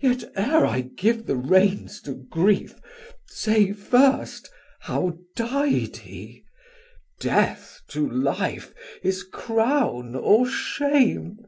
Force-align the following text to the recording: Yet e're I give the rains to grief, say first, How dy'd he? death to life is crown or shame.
Yet 0.00 0.24
e're 0.36 0.66
I 0.66 0.80
give 0.80 1.26
the 1.26 1.36
rains 1.36 2.00
to 2.00 2.14
grief, 2.14 2.74
say 3.28 3.70
first, 3.70 4.50
How 4.80 5.18
dy'd 5.36 5.98
he? 5.98 6.44
death 7.20 7.80
to 7.90 8.10
life 8.10 8.74
is 9.04 9.22
crown 9.22 10.16
or 10.16 10.44
shame. 10.48 11.38